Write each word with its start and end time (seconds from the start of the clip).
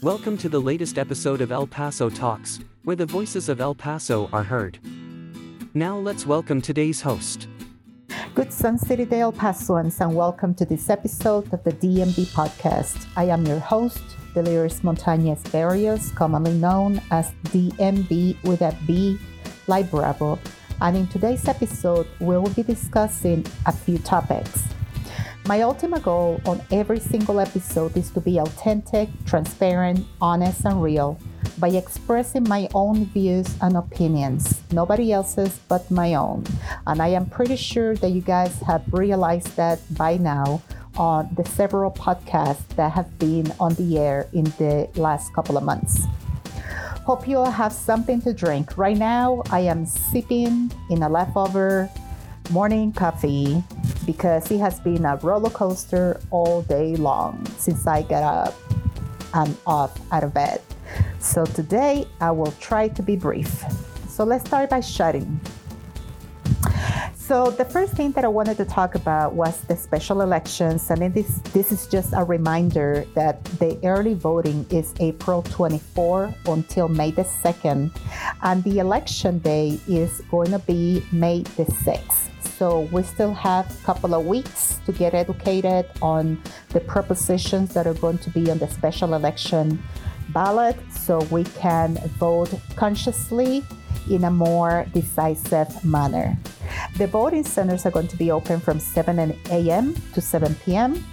Welcome 0.00 0.38
to 0.38 0.48
the 0.48 0.60
latest 0.60 0.96
episode 0.96 1.40
of 1.40 1.50
El 1.50 1.66
Paso 1.66 2.08
Talks, 2.08 2.60
where 2.84 2.94
the 2.94 3.04
voices 3.04 3.48
of 3.48 3.60
El 3.60 3.74
Paso 3.74 4.30
are 4.32 4.44
heard. 4.44 4.78
Now 5.74 5.98
let's 5.98 6.24
welcome 6.24 6.60
today's 6.60 7.00
host. 7.00 7.48
Good 8.32 8.52
Sun 8.52 8.78
City 8.78 9.08
El 9.10 9.32
Pasoans, 9.32 10.00
and 10.00 10.14
welcome 10.14 10.54
to 10.54 10.64
this 10.64 10.88
episode 10.88 11.52
of 11.52 11.64
the 11.64 11.72
DMB 11.72 12.26
podcast. 12.26 13.08
I 13.16 13.24
am 13.24 13.44
your 13.44 13.58
host, 13.58 14.00
Deliris 14.34 14.82
Montañez 14.82 15.42
Berrios, 15.50 16.14
commonly 16.14 16.54
known 16.54 17.02
as 17.10 17.32
DMB 17.46 18.40
with 18.44 18.60
a 18.60 18.76
B, 18.86 19.18
like 19.66 19.90
Bravo. 19.90 20.38
And 20.80 20.96
in 20.96 21.08
today's 21.08 21.48
episode, 21.48 22.06
we 22.20 22.38
will 22.38 22.50
be 22.50 22.62
discussing 22.62 23.44
a 23.66 23.72
few 23.72 23.98
topics. 23.98 24.62
My 25.48 25.62
ultimate 25.62 26.02
goal 26.02 26.42
on 26.44 26.60
every 26.70 27.00
single 27.00 27.40
episode 27.40 27.96
is 27.96 28.10
to 28.10 28.20
be 28.20 28.36
authentic, 28.36 29.08
transparent, 29.24 30.04
honest, 30.20 30.66
and 30.66 30.82
real 30.82 31.18
by 31.56 31.68
expressing 31.68 32.46
my 32.46 32.68
own 32.74 33.06
views 33.06 33.56
and 33.62 33.74
opinions, 33.74 34.60
nobody 34.72 35.10
else's 35.10 35.58
but 35.66 35.90
my 35.90 36.16
own. 36.16 36.44
And 36.86 37.00
I 37.00 37.08
am 37.08 37.24
pretty 37.30 37.56
sure 37.56 37.96
that 37.96 38.10
you 38.10 38.20
guys 38.20 38.60
have 38.66 38.84
realized 38.92 39.56
that 39.56 39.80
by 39.96 40.18
now 40.18 40.60
on 40.98 41.30
the 41.34 41.46
several 41.46 41.92
podcasts 41.92 42.68
that 42.76 42.92
have 42.92 43.18
been 43.18 43.50
on 43.58 43.72
the 43.76 43.96
air 43.96 44.28
in 44.34 44.44
the 44.60 44.90
last 44.96 45.32
couple 45.32 45.56
of 45.56 45.64
months. 45.64 46.04
Hope 47.06 47.26
you 47.26 47.38
all 47.38 47.50
have 47.50 47.72
something 47.72 48.20
to 48.20 48.34
drink. 48.34 48.76
Right 48.76 48.98
now, 48.98 49.42
I 49.50 49.60
am 49.60 49.86
sipping 49.86 50.70
in 50.90 51.02
a 51.02 51.08
leftover 51.08 51.88
morning 52.50 52.92
coffee 52.92 53.62
because 54.06 54.50
it 54.50 54.58
has 54.58 54.80
been 54.80 55.04
a 55.04 55.16
roller 55.16 55.50
coaster 55.50 56.20
all 56.30 56.62
day 56.62 56.96
long 56.96 57.44
since 57.58 57.86
I 57.86 58.02
got 58.02 58.22
up 58.22 58.54
and 59.34 59.56
off 59.66 60.00
out 60.10 60.24
of 60.24 60.32
bed. 60.32 60.62
So 61.18 61.44
today 61.44 62.06
I 62.20 62.30
will 62.30 62.52
try 62.52 62.88
to 62.88 63.02
be 63.02 63.16
brief. 63.16 63.62
So 64.08 64.24
let's 64.24 64.46
start 64.46 64.70
by 64.70 64.80
shutting. 64.80 65.40
So 67.28 67.50
the 67.50 67.66
first 67.66 67.92
thing 67.92 68.12
that 68.12 68.24
I 68.24 68.28
wanted 68.28 68.56
to 68.56 68.64
talk 68.64 68.94
about 68.94 69.34
was 69.34 69.60
the 69.68 69.76
special 69.76 70.22
elections, 70.22 70.88
and 70.88 71.12
this 71.12 71.28
this 71.52 71.70
is 71.70 71.86
just 71.86 72.14
a 72.16 72.24
reminder 72.24 73.04
that 73.12 73.44
the 73.60 73.78
early 73.84 74.14
voting 74.14 74.64
is 74.70 74.94
April 74.98 75.42
24 75.42 76.32
until 76.46 76.88
May 76.88 77.10
the 77.10 77.24
2nd, 77.24 77.92
and 78.40 78.64
the 78.64 78.78
election 78.78 79.40
day 79.40 79.78
is 79.86 80.22
going 80.30 80.52
to 80.52 80.58
be 80.60 81.04
May 81.12 81.42
the 81.60 81.68
6th. 81.84 82.32
So 82.56 82.88
we 82.92 83.02
still 83.02 83.34
have 83.34 83.68
a 83.68 83.84
couple 83.84 84.14
of 84.14 84.24
weeks 84.24 84.80
to 84.86 84.92
get 84.92 85.12
educated 85.12 85.84
on 86.00 86.40
the 86.70 86.80
propositions 86.80 87.74
that 87.74 87.86
are 87.86 88.00
going 88.00 88.24
to 88.24 88.30
be 88.30 88.50
on 88.50 88.56
the 88.56 88.68
special 88.68 89.12
election 89.12 89.82
ballot 90.30 90.76
so 90.90 91.20
we 91.28 91.44
can 91.60 92.00
vote 92.16 92.48
consciously 92.76 93.62
in 94.08 94.24
a 94.24 94.30
more 94.30 94.86
decisive 94.94 95.84
manner. 95.84 96.38
The 96.96 97.06
voting 97.06 97.44
centers 97.44 97.86
are 97.86 97.90
going 97.90 98.08
to 98.08 98.16
be 98.16 98.30
open 98.30 98.60
from 98.60 98.80
7 98.80 99.18
a.m. 99.50 99.94
to 100.14 100.20
7 100.20 100.54
p.m. 100.56 101.04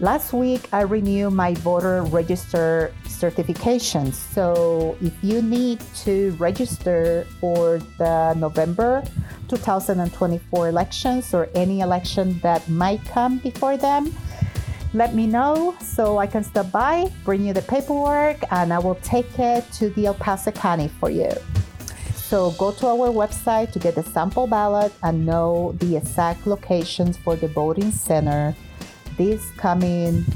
Last 0.00 0.32
week, 0.32 0.68
I 0.72 0.82
renewed 0.82 1.32
my 1.32 1.54
voter 1.54 2.04
register 2.04 2.94
certification. 3.08 4.12
So, 4.12 4.96
if 5.00 5.12
you 5.22 5.42
need 5.42 5.80
to 6.04 6.36
register 6.38 7.26
for 7.40 7.78
the 7.98 8.34
November 8.34 9.02
2024 9.48 10.68
elections 10.68 11.34
or 11.34 11.48
any 11.56 11.80
election 11.80 12.38
that 12.40 12.68
might 12.68 13.04
come 13.06 13.38
before 13.38 13.76
them, 13.76 14.14
let 14.94 15.16
me 15.16 15.26
know 15.26 15.76
so 15.80 16.18
I 16.18 16.28
can 16.28 16.44
stop 16.44 16.70
by, 16.70 17.10
bring 17.24 17.44
you 17.44 17.52
the 17.52 17.62
paperwork, 17.62 18.38
and 18.52 18.72
I 18.72 18.78
will 18.78 18.96
take 18.96 19.38
it 19.38 19.70
to 19.72 19.90
the 19.90 20.06
El 20.06 20.14
Paso 20.14 20.52
County 20.52 20.86
for 20.86 21.10
you. 21.10 21.32
So 22.28 22.50
go 22.58 22.72
to 22.72 22.88
our 22.88 23.08
website 23.08 23.72
to 23.72 23.78
get 23.78 23.94
the 23.94 24.02
sample 24.02 24.46
ballot 24.46 24.92
and 25.02 25.24
know 25.24 25.72
the 25.78 25.96
exact 25.96 26.46
locations 26.46 27.16
for 27.16 27.36
the 27.36 27.48
voting 27.48 27.90
center 27.90 28.54
this 29.16 29.50
coming 29.52 30.26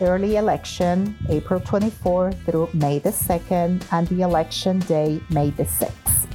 early 0.00 0.36
election, 0.36 1.14
April 1.28 1.60
24th 1.60 2.42
through 2.46 2.70
May 2.72 2.98
the 3.00 3.10
2nd, 3.10 3.84
and 3.92 4.08
the 4.08 4.22
election 4.22 4.78
day, 4.78 5.20
May 5.28 5.50
the 5.50 5.64
6th. 5.64 6.28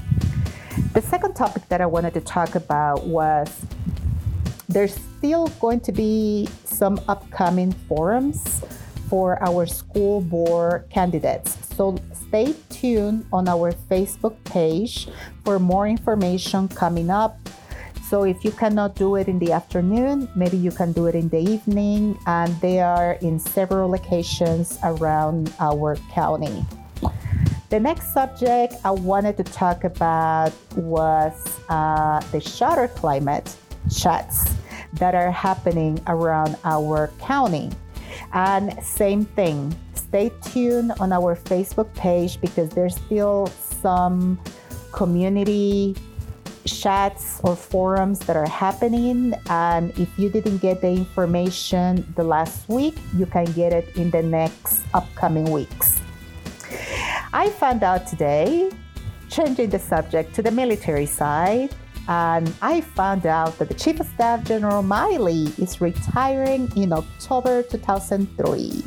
The 0.93 1.01
second 1.01 1.33
topic 1.33 1.67
that 1.69 1.81
I 1.81 1.87
wanted 1.87 2.13
to 2.13 2.21
talk 2.21 2.53
about 2.53 3.07
was 3.07 3.65
there's 4.69 4.93
still 4.93 5.47
going 5.59 5.79
to 5.79 5.91
be 5.91 6.47
some 6.65 7.01
upcoming 7.07 7.71
forums 7.89 8.61
for 9.13 9.37
our 9.45 9.69
school 9.69 10.21
board 10.21 10.89
candidates. 10.89 11.53
So 11.77 12.01
stay 12.25 12.55
tuned 12.73 13.29
on 13.29 13.45
our 13.45 13.69
Facebook 13.85 14.33
page 14.41 15.07
for 15.45 15.59
more 15.59 15.85
information 15.85 16.65
coming 16.65 17.11
up 17.13 17.37
so 18.13 18.25
if 18.25 18.45
you 18.45 18.51
cannot 18.51 18.93
do 18.93 19.15
it 19.15 19.27
in 19.27 19.39
the 19.39 19.51
afternoon, 19.53 20.29
maybe 20.35 20.55
you 20.55 20.69
can 20.69 20.91
do 20.91 21.07
it 21.07 21.15
in 21.15 21.29
the 21.29 21.39
evening, 21.39 22.15
and 22.27 22.53
they 22.61 22.79
are 22.79 23.13
in 23.21 23.39
several 23.39 23.89
locations 23.89 24.77
around 24.83 25.51
our 25.59 25.95
county. 26.13 26.63
The 27.71 27.79
next 27.79 28.13
subject 28.13 28.75
I 28.85 28.91
wanted 28.91 29.37
to 29.37 29.43
talk 29.43 29.83
about 29.83 30.53
was 30.75 31.33
uh, 31.69 32.19
the 32.31 32.39
charter 32.39 32.87
climate 32.89 33.55
chats 33.89 34.53
that 34.93 35.15
are 35.15 35.31
happening 35.31 35.99
around 36.05 36.55
our 36.65 37.07
county. 37.19 37.71
And 38.33 38.81
same 38.83 39.25
thing, 39.25 39.75
stay 39.93 40.31
tuned 40.41 40.93
on 40.99 41.11
our 41.11 41.35
Facebook 41.35 41.93
page 41.95 42.39
because 42.41 42.69
there's 42.69 42.95
still 42.95 43.47
some 43.47 44.39
community 44.91 45.95
chats 46.65 47.41
or 47.43 47.55
forums 47.55 48.19
that 48.19 48.35
are 48.35 48.47
happening. 48.47 49.33
And 49.49 49.91
if 49.97 50.17
you 50.17 50.29
didn't 50.29 50.59
get 50.59 50.81
the 50.81 50.89
information 50.89 52.05
the 52.15 52.23
last 52.23 52.69
week, 52.69 52.95
you 53.17 53.25
can 53.25 53.45
get 53.53 53.73
it 53.73 53.95
in 53.95 54.11
the 54.11 54.23
next 54.23 54.83
upcoming 54.93 55.51
weeks. 55.51 55.99
I 57.33 57.49
found 57.49 57.83
out 57.83 58.07
today, 58.07 58.71
changing 59.29 59.71
the 59.71 59.79
subject 59.79 60.35
to 60.35 60.41
the 60.41 60.51
military 60.51 61.07
side, 61.07 61.75
and 62.07 62.53
I 62.61 62.81
found 62.81 63.25
out 63.25 63.57
that 63.59 63.69
the 63.69 63.73
Chief 63.73 63.99
of 63.99 64.07
Staff 64.07 64.43
General 64.45 64.83
Milley 64.83 65.57
is 65.59 65.79
retiring 65.79 66.71
in 66.75 66.91
October 66.91 67.63
2003. 67.63 68.83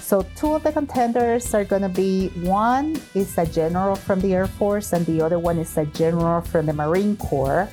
So 0.00 0.26
two 0.36 0.54
of 0.54 0.62
the 0.62 0.72
contenders 0.72 1.54
are 1.54 1.64
going 1.64 1.82
to 1.82 1.88
be 1.88 2.28
one 2.44 3.00
is 3.14 3.38
a 3.38 3.46
general 3.46 3.96
from 3.96 4.20
the 4.20 4.34
Air 4.34 4.46
Force, 4.46 4.92
and 4.92 5.06
the 5.06 5.22
other 5.22 5.38
one 5.38 5.58
is 5.58 5.76
a 5.78 5.86
general 5.86 6.42
from 6.42 6.66
the 6.66 6.72
Marine 6.72 7.16
Corps. 7.16 7.68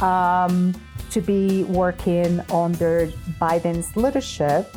Um, 0.00 0.74
to 1.10 1.20
be 1.22 1.64
working 1.64 2.40
under 2.52 3.06
Biden's 3.40 3.96
leadership. 3.96 4.68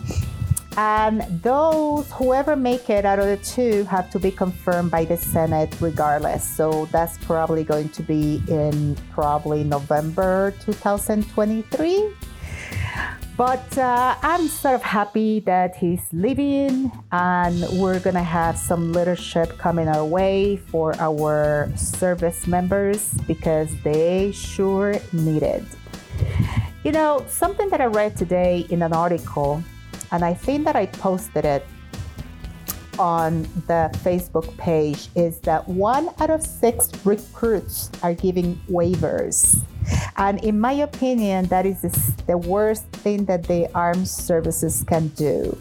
And 0.77 1.21
those, 1.41 2.11
whoever 2.11 2.55
make 2.55 2.89
it 2.89 3.05
out 3.05 3.19
of 3.19 3.25
the 3.25 3.37
two, 3.37 3.83
have 3.85 4.09
to 4.11 4.19
be 4.19 4.31
confirmed 4.31 4.91
by 4.91 5.05
the 5.05 5.17
Senate 5.17 5.75
regardless. 5.81 6.43
So 6.43 6.85
that's 6.91 7.17
probably 7.17 7.63
going 7.63 7.89
to 7.89 8.03
be 8.03 8.41
in 8.47 8.95
probably 9.11 9.63
November 9.63 10.53
2023. 10.61 12.13
But 13.39 13.77
uh, 13.77 14.17
I'm 14.21 14.49
sort 14.49 14.75
of 14.75 14.83
happy 14.83 15.39
that 15.41 15.77
he's 15.77 16.01
leaving, 16.11 16.91
and 17.13 17.65
we're 17.79 18.01
gonna 18.01 18.21
have 18.21 18.57
some 18.57 18.91
leadership 18.91 19.57
coming 19.57 19.87
our 19.87 20.03
way 20.03 20.57
for 20.57 20.93
our 20.99 21.71
service 21.77 22.47
members 22.47 23.13
because 23.27 23.69
they 23.81 24.33
sure 24.33 24.95
need 25.13 25.43
it. 25.43 25.63
You 26.83 26.91
know, 26.91 27.23
something 27.29 27.69
that 27.69 27.79
I 27.79 27.85
read 27.85 28.17
today 28.17 28.65
in 28.71 28.81
an 28.81 28.91
article, 28.91 29.63
and 30.11 30.23
I 30.23 30.33
think 30.33 30.65
that 30.65 30.75
I 30.75 30.85
posted 30.87 31.45
it 31.45 31.65
on 32.97 33.43
the 33.67 33.89
Facebook 34.03 34.55
page, 34.57 35.09
is 35.15 35.39
that 35.41 35.67
one 35.67 36.09
out 36.19 36.29
of 36.29 36.43
six 36.43 36.91
recruits 37.05 37.89
are 38.03 38.13
giving 38.13 38.59
waivers 38.69 39.63
and 40.17 40.43
in 40.43 40.59
my 40.59 40.73
opinion, 40.73 41.45
that 41.45 41.65
is 41.65 41.81
the 42.27 42.37
worst 42.37 42.85
thing 42.91 43.25
that 43.25 43.43
the 43.43 43.71
armed 43.73 44.07
services 44.07 44.83
can 44.87 45.07
do. 45.09 45.57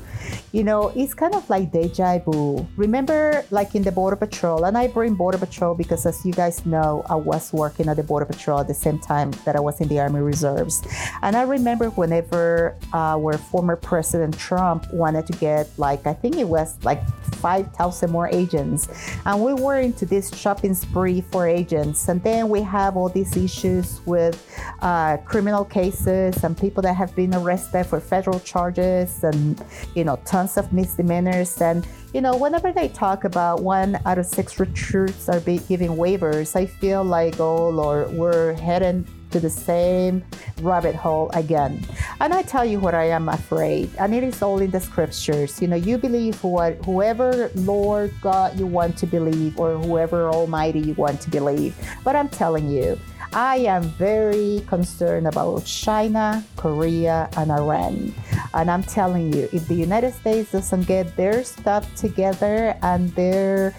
You 0.58 0.64
know, 0.64 0.88
it's 0.96 1.14
kind 1.14 1.36
of 1.36 1.48
like 1.48 1.70
deja 1.70 2.18
vu. 2.18 2.66
Remember, 2.74 3.44
like 3.52 3.76
in 3.76 3.84
the 3.84 3.92
Border 3.92 4.16
Patrol, 4.16 4.64
and 4.64 4.76
I 4.76 4.88
bring 4.88 5.14
Border 5.14 5.38
Patrol 5.38 5.72
because, 5.76 6.04
as 6.04 6.26
you 6.26 6.32
guys 6.32 6.66
know, 6.66 7.04
I 7.08 7.14
was 7.14 7.52
working 7.52 7.86
at 7.86 7.96
the 7.96 8.02
Border 8.02 8.26
Patrol 8.26 8.58
at 8.58 8.66
the 8.66 8.74
same 8.74 8.98
time 8.98 9.30
that 9.44 9.54
I 9.54 9.60
was 9.60 9.80
in 9.80 9.86
the 9.86 10.00
Army 10.00 10.18
Reserves. 10.18 10.82
And 11.22 11.36
I 11.36 11.42
remember 11.42 11.90
whenever 11.90 12.74
our 12.92 13.38
former 13.38 13.76
President 13.76 14.36
Trump 14.36 14.92
wanted 14.92 15.28
to 15.28 15.32
get, 15.34 15.68
like, 15.78 16.08
I 16.08 16.12
think 16.12 16.34
it 16.34 16.48
was 16.48 16.76
like 16.82 17.08
5,000 17.36 18.10
more 18.10 18.28
agents. 18.28 18.88
And 19.26 19.44
we 19.44 19.54
were 19.54 19.78
into 19.78 20.06
this 20.06 20.36
shopping 20.36 20.74
spree 20.74 21.20
for 21.20 21.46
agents. 21.46 22.08
And 22.08 22.20
then 22.24 22.48
we 22.48 22.62
have 22.62 22.96
all 22.96 23.08
these 23.08 23.36
issues 23.36 24.00
with 24.06 24.44
uh, 24.82 25.18
criminal 25.18 25.64
cases 25.64 26.42
and 26.42 26.58
people 26.58 26.82
that 26.82 26.94
have 26.94 27.14
been 27.14 27.32
arrested 27.32 27.84
for 27.84 28.00
federal 28.00 28.40
charges 28.40 29.22
and, 29.22 29.64
you 29.94 30.02
know, 30.02 30.16
tons 30.24 30.47
of 30.56 30.72
misdemeanors. 30.72 31.60
And, 31.60 31.86
you 32.14 32.20
know, 32.20 32.36
whenever 32.36 32.72
they 32.72 32.88
talk 32.88 33.24
about 33.24 33.62
one 33.62 33.98
out 34.06 34.18
of 34.18 34.26
six 34.26 34.58
recruits 34.58 35.28
are 35.28 35.40
giving 35.40 35.90
waivers, 35.90 36.56
I 36.56 36.66
feel 36.66 37.04
like, 37.04 37.38
oh, 37.38 37.68
Lord, 37.68 38.12
we're 38.12 38.54
heading 38.54 39.06
to 39.30 39.40
the 39.40 39.50
same 39.50 40.24
rabbit 40.62 40.94
hole 40.94 41.30
again. 41.34 41.84
And 42.20 42.32
I 42.32 42.42
tell 42.42 42.64
you 42.64 42.80
what 42.80 42.94
I 42.94 43.10
am 43.10 43.28
afraid, 43.28 43.90
and 43.98 44.14
it 44.14 44.24
is 44.24 44.40
all 44.40 44.58
in 44.60 44.70
the 44.70 44.80
scriptures. 44.80 45.60
You 45.60 45.68
know, 45.68 45.76
you 45.76 45.98
believe 45.98 46.42
what 46.42 46.82
whoever 46.84 47.50
Lord 47.54 48.12
God 48.22 48.58
you 48.58 48.66
want 48.66 48.96
to 48.98 49.06
believe, 49.06 49.58
or 49.58 49.76
whoever 49.76 50.30
Almighty 50.30 50.80
you 50.80 50.94
want 50.94 51.20
to 51.22 51.30
believe. 51.30 51.76
But 52.04 52.16
I'm 52.16 52.30
telling 52.30 52.70
you, 52.70 52.98
I 53.38 53.58
am 53.70 53.84
very 53.84 54.64
concerned 54.66 55.28
about 55.28 55.64
China, 55.64 56.42
Korea, 56.56 57.30
and 57.36 57.52
Iran. 57.52 58.12
And 58.52 58.68
I'm 58.68 58.82
telling 58.82 59.32
you, 59.32 59.48
if 59.52 59.68
the 59.68 59.76
United 59.76 60.12
States 60.14 60.50
doesn't 60.50 60.88
get 60.88 61.16
their 61.16 61.44
stuff 61.44 61.86
together 61.94 62.76
and 62.82 63.10
their 63.10 63.76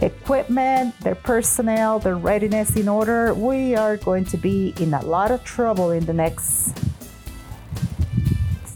equipment, 0.00 0.98
their 0.98 1.14
personnel, 1.14 2.00
their 2.00 2.16
readiness 2.16 2.74
in 2.74 2.88
order, 2.88 3.32
we 3.34 3.76
are 3.76 3.98
going 3.98 4.24
to 4.24 4.36
be 4.36 4.74
in 4.80 4.94
a 4.94 5.02
lot 5.06 5.30
of 5.30 5.44
trouble 5.44 5.92
in 5.92 6.04
the 6.04 6.12
next 6.12 6.76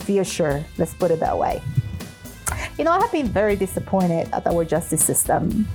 future. 0.05 0.65
Let's 0.79 0.95
put 0.95 1.11
it 1.11 1.19
that 1.19 1.37
way. 1.37 1.61
You 2.79 2.85
know, 2.85 2.93
I 2.93 3.01
have 3.01 3.11
been 3.11 3.27
very 3.27 3.57
disappointed 3.57 4.29
at 4.33 4.47
our 4.47 4.65
justice 4.65 5.05
system. 5.05 5.67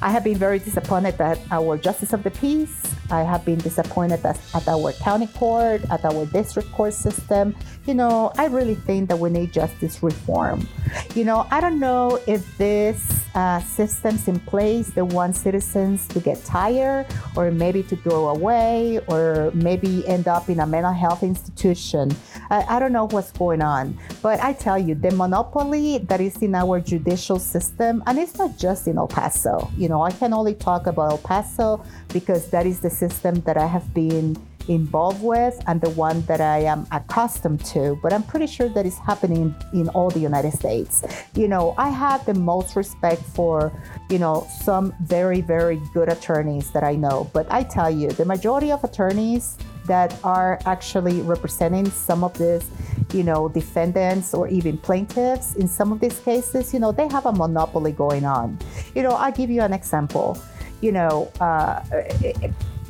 I 0.00 0.12
have 0.12 0.22
been 0.22 0.38
very 0.38 0.60
disappointed 0.60 1.18
that 1.18 1.40
our 1.50 1.76
justice 1.76 2.12
of 2.12 2.22
the 2.22 2.30
peace. 2.30 2.86
I 3.10 3.22
have 3.22 3.44
been 3.44 3.58
disappointed 3.58 4.24
at, 4.24 4.38
at 4.54 4.68
our 4.68 4.92
county 4.92 5.26
court, 5.26 5.82
at 5.90 6.04
our 6.04 6.26
district 6.26 6.70
court 6.72 6.94
system. 6.94 7.56
You 7.86 7.94
know, 7.94 8.32
I 8.38 8.46
really 8.46 8.74
think 8.74 9.08
that 9.08 9.18
we 9.18 9.30
need 9.30 9.52
justice 9.52 10.02
reform. 10.02 10.68
You 11.14 11.24
know, 11.24 11.46
I 11.50 11.60
don't 11.60 11.80
know 11.80 12.20
if 12.26 12.56
this 12.58 13.24
uh, 13.34 13.60
systems 13.60 14.28
in 14.28 14.38
place 14.40 14.88
that 14.90 15.04
want 15.04 15.36
citizens 15.36 16.06
to 16.08 16.20
get 16.20 16.44
tired 16.44 17.06
or 17.36 17.50
maybe 17.50 17.82
to 17.84 17.96
go 17.96 18.30
away 18.30 19.00
or 19.06 19.50
maybe 19.54 20.06
end 20.06 20.28
up 20.28 20.48
in 20.48 20.60
a 20.60 20.66
mental 20.66 20.92
health 20.92 21.22
institution. 21.22 22.10
I, 22.50 22.76
I 22.76 22.78
don't 22.78 22.92
know 22.92 23.06
what's 23.06 23.32
going 23.32 23.62
on. 23.62 23.96
But 24.22 24.40
I 24.40 24.52
tell 24.52 24.78
you, 24.78 24.94
the 24.94 25.12
monopoly 25.12 25.98
that 25.98 26.20
is 26.20 26.36
in 26.42 26.54
our 26.54 26.80
judicial 26.80 27.38
system, 27.38 28.02
and 28.06 28.18
it's 28.18 28.36
not 28.36 28.58
just 28.58 28.86
in 28.86 28.98
El 28.98 29.08
Paso, 29.08 29.70
you 29.76 29.88
know, 29.88 30.02
I 30.02 30.10
can 30.10 30.32
only 30.32 30.54
talk 30.54 30.86
about 30.86 31.12
El 31.12 31.18
Paso 31.18 31.84
because 32.08 32.50
that 32.50 32.66
is 32.66 32.80
the 32.80 32.90
system 32.90 33.40
that 33.42 33.56
I 33.56 33.66
have 33.66 33.94
been 33.94 34.36
involved 34.68 35.22
with 35.22 35.60
and 35.66 35.80
the 35.80 35.90
one 35.90 36.22
that 36.22 36.40
I 36.40 36.58
am 36.58 36.86
accustomed 36.92 37.64
to, 37.66 37.98
but 38.02 38.12
I'm 38.12 38.22
pretty 38.22 38.46
sure 38.46 38.68
that 38.68 38.86
is 38.86 38.98
happening 38.98 39.54
in 39.72 39.88
all 39.90 40.10
the 40.10 40.20
United 40.20 40.52
States. 40.52 41.02
You 41.34 41.48
know, 41.48 41.74
I 41.78 41.88
have 41.88 42.24
the 42.26 42.34
most 42.34 42.76
respect 42.76 43.22
for, 43.22 43.72
you 44.08 44.18
know, 44.18 44.46
some 44.62 44.94
very, 45.02 45.40
very 45.40 45.80
good 45.92 46.08
attorneys 46.08 46.70
that 46.72 46.84
I 46.84 46.94
know, 46.94 47.30
but 47.32 47.50
I 47.50 47.62
tell 47.62 47.90
you, 47.90 48.10
the 48.10 48.24
majority 48.24 48.70
of 48.72 48.84
attorneys 48.84 49.58
that 49.86 50.14
are 50.22 50.60
actually 50.66 51.20
representing 51.22 51.90
some 51.90 52.22
of 52.22 52.36
these, 52.38 52.64
you 53.12 53.24
know, 53.24 53.48
defendants 53.48 54.34
or 54.34 54.46
even 54.48 54.78
plaintiffs 54.78 55.54
in 55.56 55.66
some 55.66 55.90
of 55.90 55.98
these 55.98 56.20
cases, 56.20 56.72
you 56.72 56.78
know, 56.78 56.92
they 56.92 57.08
have 57.08 57.26
a 57.26 57.32
monopoly 57.32 57.92
going 57.92 58.24
on. 58.24 58.58
You 58.94 59.02
know, 59.02 59.10
I'll 59.10 59.32
give 59.32 59.50
you 59.50 59.62
an 59.62 59.72
example. 59.72 60.38
You 60.80 60.92
know, 60.92 61.30
uh, 61.40 61.82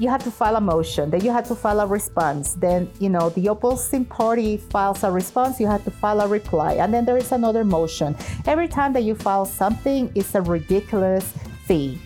you 0.00 0.08
have 0.08 0.24
to 0.24 0.30
file 0.30 0.56
a 0.56 0.60
motion, 0.62 1.10
then 1.10 1.20
you 1.20 1.30
have 1.30 1.46
to 1.46 1.54
file 1.54 1.78
a 1.80 1.86
response. 1.86 2.54
Then, 2.54 2.90
you 2.98 3.10
know, 3.10 3.28
the 3.28 3.48
opposing 3.48 4.06
party 4.06 4.56
files 4.56 5.04
a 5.04 5.10
response, 5.10 5.60
you 5.60 5.66
have 5.66 5.84
to 5.84 5.90
file 5.90 6.22
a 6.22 6.26
reply. 6.26 6.72
And 6.72 6.92
then 6.92 7.04
there 7.04 7.18
is 7.18 7.32
another 7.32 7.64
motion. 7.64 8.16
Every 8.46 8.66
time 8.66 8.94
that 8.94 9.02
you 9.02 9.14
file 9.14 9.44
something, 9.44 10.10
it's 10.14 10.34
a 10.34 10.40
ridiculous 10.40 11.34
fee. 11.66 12.00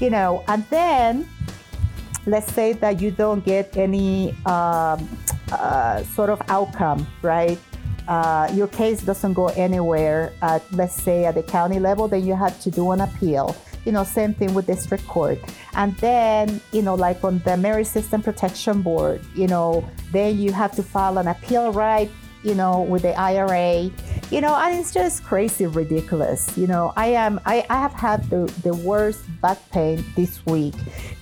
You 0.00 0.08
know, 0.08 0.42
and 0.48 0.64
then 0.70 1.28
let's 2.24 2.50
say 2.50 2.72
that 2.72 2.98
you 2.98 3.10
don't 3.10 3.44
get 3.44 3.76
any 3.76 4.30
um, 4.46 5.06
uh, 5.52 6.02
sort 6.04 6.30
of 6.30 6.40
outcome, 6.48 7.06
right? 7.20 7.58
Uh, 8.08 8.48
your 8.54 8.68
case 8.68 9.02
doesn't 9.02 9.34
go 9.34 9.48
anywhere 9.48 10.32
at, 10.40 10.62
let's 10.72 10.94
say, 10.94 11.26
at 11.26 11.34
the 11.34 11.42
county 11.42 11.78
level, 11.78 12.08
then 12.08 12.24
you 12.24 12.34
have 12.34 12.58
to 12.62 12.70
do 12.70 12.90
an 12.92 13.02
appeal. 13.02 13.54
You 13.88 13.92
know, 13.92 14.04
same 14.04 14.34
thing 14.34 14.52
with 14.52 14.66
district 14.66 15.08
court. 15.08 15.38
And 15.72 15.96
then, 15.96 16.60
you 16.72 16.82
know, 16.82 16.94
like 16.94 17.24
on 17.24 17.38
the 17.46 17.56
Merit 17.56 17.86
System 17.86 18.20
Protection 18.20 18.82
Board, 18.82 19.22
you 19.34 19.46
know, 19.46 19.82
then 20.12 20.36
you 20.38 20.52
have 20.52 20.72
to 20.72 20.82
file 20.82 21.16
an 21.16 21.26
appeal 21.26 21.72
right, 21.72 22.10
you 22.42 22.54
know, 22.54 22.82
with 22.82 23.00
the 23.00 23.18
IRA. 23.18 23.90
You 24.30 24.42
know, 24.42 24.54
and 24.54 24.78
it's 24.78 24.92
just 24.92 25.24
crazy 25.24 25.64
ridiculous. 25.64 26.52
You 26.58 26.66
know, 26.66 26.92
I 26.98 27.06
am 27.06 27.40
I, 27.46 27.64
I 27.70 27.80
have 27.80 27.94
had 27.94 28.28
the, 28.28 28.44
the 28.62 28.74
worst 28.74 29.20
back 29.40 29.56
pain 29.70 30.04
this 30.16 30.44
week, 30.44 30.74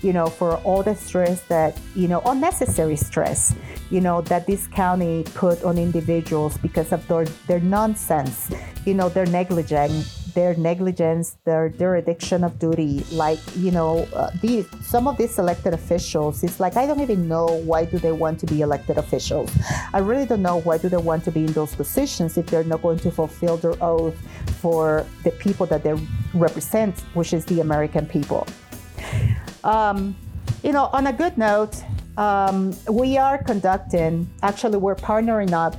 you 0.03 0.13
know, 0.13 0.27
for 0.27 0.57
all 0.67 0.83
the 0.83 0.97
stress 0.97 1.43
that, 1.43 1.79
you 1.95 2.09
know, 2.09 2.21
unnecessary 2.27 2.97
stress, 2.97 3.55
you 3.91 4.01
know, 4.01 4.23
that 4.23 4.49
this 4.49 4.67
county 4.67 5.23
put 5.35 5.63
on 5.63 5.79
individuals 5.79 6.59
because 6.59 6.91
of 6.91 7.07
their, 7.07 7.27
their 7.47 7.61
nonsense, 7.61 8.51
you 8.85 8.95
know, 8.95 9.09
their 9.09 9.27
negligence 9.27 10.16
their 10.37 10.55
negligence, 10.55 11.39
their 11.45 11.71
dereliction 11.71 12.45
of 12.45 12.59
duty. 12.61 13.03
Like 13.11 13.41
you 13.57 13.73
know, 13.73 14.07
uh, 14.15 14.31
these 14.43 14.67
some 14.83 15.09
of 15.09 15.17
these 15.17 15.37
elected 15.39 15.73
officials. 15.73 16.45
It's 16.45 16.61
like 16.61 16.77
I 16.77 16.87
don't 16.87 17.01
even 17.01 17.27
know 17.27 17.47
why 17.65 17.87
do 17.87 17.99
they 17.99 18.13
want 18.13 18.39
to 18.41 18.47
be 18.47 18.61
elected 18.61 18.99
officials. 18.99 19.51
I 19.93 19.99
really 19.99 20.27
don't 20.27 20.43
know 20.43 20.61
why 20.61 20.77
do 20.79 20.89
they 20.89 21.03
want 21.11 21.25
to 21.25 21.33
be 21.33 21.47
in 21.47 21.53
those 21.55 21.75
positions 21.75 22.37
if 22.37 22.47
they're 22.47 22.63
not 22.65 22.83
going 22.83 23.01
to 23.01 23.11
fulfill 23.11 23.57
their 23.57 23.83
oath 23.83 24.15
for 24.61 25.07
the 25.25 25.31
people 25.31 25.65
that 25.67 25.83
they 25.83 25.95
represent, 26.35 27.01
which 27.15 27.33
is 27.33 27.47
the 27.47 27.61
American 27.61 28.05
people. 28.07 28.47
Um, 29.65 30.15
you 30.63 30.73
know, 30.73 30.91
on 30.93 31.07
a 31.07 31.13
good 31.13 31.39
note, 31.39 31.83
um, 32.19 32.77
we 32.91 33.17
are 33.17 33.43
conducting. 33.43 34.29
Actually, 34.43 34.77
we're 34.77 34.95
partnering 34.95 35.53
up 35.53 35.77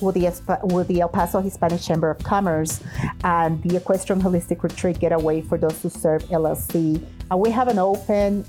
with 0.00 0.14
the, 0.14 0.58
with 0.64 0.88
the 0.88 1.00
El 1.00 1.08
Paso 1.08 1.40
Hispanic 1.40 1.80
Chamber 1.80 2.10
of 2.10 2.18
Commerce 2.22 2.80
and 3.24 3.62
the 3.62 3.76
Equestrian 3.76 4.20
Holistic 4.20 4.62
Retreat 4.62 4.98
Getaway 4.98 5.40
for 5.42 5.58
those 5.58 5.80
who 5.82 5.88
serve 5.88 6.22
LLC. 6.24 7.02
And 7.30 7.40
we 7.40 7.50
have 7.50 7.68
an 7.68 7.78
open 7.78 8.44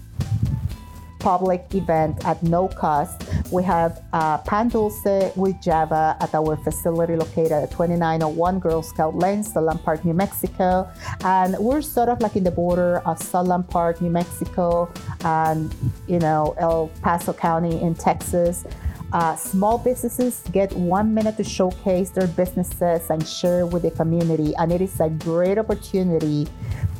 public 1.19 1.65
event 1.75 2.25
at 2.25 2.41
no 2.41 2.67
cost. 2.67 3.29
We 3.51 3.63
have 3.63 4.01
uh, 4.13 4.39
Pan 4.39 4.69
Dulce 4.69 5.35
with 5.35 5.61
Java 5.61 6.17
at 6.19 6.33
our 6.33 6.57
facility 6.57 7.15
located 7.15 7.51
at 7.51 7.71
2901 7.71 8.59
Girl 8.59 8.81
Scout 8.81 9.15
Lane, 9.15 9.43
Sunland 9.43 9.83
Park, 9.83 10.03
New 10.05 10.13
Mexico. 10.13 10.89
And 11.23 11.57
we're 11.59 11.81
sort 11.81 12.09
of 12.09 12.21
like 12.21 12.35
in 12.35 12.43
the 12.43 12.51
border 12.51 12.99
of 13.05 13.21
Sunland 13.21 13.69
Park, 13.69 14.01
New 14.01 14.09
Mexico, 14.09 14.91
and, 15.23 15.73
you 16.07 16.19
know, 16.19 16.55
El 16.57 16.87
Paso 17.01 17.33
County 17.33 17.79
in 17.81 17.93
Texas. 17.93 18.65
Uh, 19.11 19.35
small 19.35 19.77
businesses 19.77 20.43
get 20.51 20.71
one 20.73 21.13
minute 21.13 21.35
to 21.37 21.43
showcase 21.43 22.11
their 22.11 22.27
businesses 22.27 23.09
and 23.09 23.27
share 23.27 23.65
with 23.65 23.81
the 23.81 23.91
community, 23.91 24.55
and 24.57 24.71
it 24.71 24.81
is 24.81 24.99
a 24.99 25.09
great 25.09 25.57
opportunity 25.57 26.47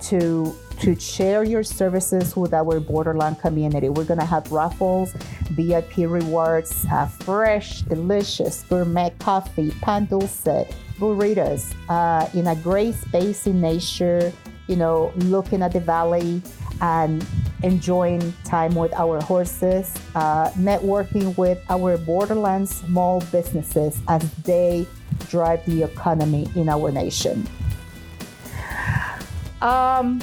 to 0.02 0.56
to 0.80 0.98
share 0.98 1.44
your 1.44 1.62
services 1.62 2.38
with 2.38 2.54
our 2.54 2.80
borderland 2.80 3.38
community. 3.40 3.90
We're 3.90 4.06
gonna 4.06 4.26
have 4.26 4.50
raffles, 4.50 5.12
VIP 5.52 6.08
rewards, 6.08 6.86
uh, 6.92 7.06
fresh, 7.06 7.82
delicious 7.82 8.64
gourmet 8.64 9.14
coffee, 9.20 9.72
pan 9.82 10.06
dulce, 10.06 10.66
burritos, 10.98 11.76
uh, 11.90 12.30
in 12.34 12.48
a 12.48 12.56
great 12.56 12.96
space 12.96 13.46
in 13.46 13.60
nature. 13.60 14.32
You 14.68 14.78
know, 14.78 15.12
looking 15.18 15.62
at 15.64 15.74
the 15.74 15.80
valley 15.80 16.42
and 16.80 17.26
enjoying 17.64 18.34
time 18.44 18.76
with 18.76 18.94
our 18.94 19.22
horses, 19.22 19.94
uh, 20.16 20.50
networking 20.52 21.36
with 21.38 21.60
our 21.70 21.98
borderland 21.98 22.68
small 22.68 23.22
businesses 23.32 24.00
as 24.08 24.32
they 24.44 24.88
drive 25.30 25.66
the 25.66 25.84
economy 25.84 26.48
in 26.56 26.70
our 26.70 26.92
nation. 26.92 27.48
Um, 29.62 30.22